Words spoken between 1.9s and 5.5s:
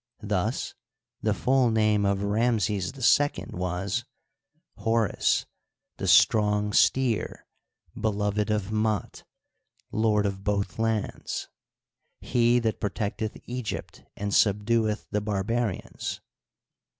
of Ramses II was: Horus,